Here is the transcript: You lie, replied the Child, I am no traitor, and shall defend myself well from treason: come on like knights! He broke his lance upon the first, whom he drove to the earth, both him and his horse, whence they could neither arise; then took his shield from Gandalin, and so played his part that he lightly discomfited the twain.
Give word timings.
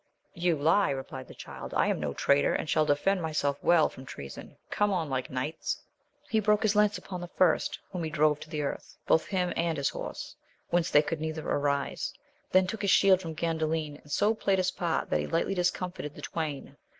You 0.33 0.55
lie, 0.55 0.89
replied 0.89 1.27
the 1.27 1.35
Child, 1.35 1.75
I 1.75 1.85
am 1.85 1.99
no 1.99 2.11
traitor, 2.11 2.55
and 2.55 2.67
shall 2.67 2.87
defend 2.87 3.21
myself 3.21 3.59
well 3.61 3.87
from 3.87 4.03
treason: 4.03 4.57
come 4.71 4.91
on 4.91 5.11
like 5.11 5.29
knights! 5.29 5.79
He 6.27 6.39
broke 6.39 6.63
his 6.63 6.75
lance 6.75 6.97
upon 6.97 7.21
the 7.21 7.27
first, 7.27 7.77
whom 7.91 8.03
he 8.03 8.09
drove 8.09 8.39
to 8.39 8.49
the 8.49 8.63
earth, 8.63 8.97
both 9.05 9.27
him 9.27 9.53
and 9.55 9.77
his 9.77 9.89
horse, 9.89 10.35
whence 10.71 10.89
they 10.89 11.03
could 11.03 11.21
neither 11.21 11.47
arise; 11.47 12.15
then 12.51 12.65
took 12.65 12.81
his 12.81 12.89
shield 12.89 13.21
from 13.21 13.35
Gandalin, 13.35 14.01
and 14.01 14.11
so 14.11 14.33
played 14.33 14.57
his 14.57 14.71
part 14.71 15.11
that 15.11 15.19
he 15.19 15.27
lightly 15.27 15.53
discomfited 15.53 16.15
the 16.15 16.23
twain. 16.23 16.77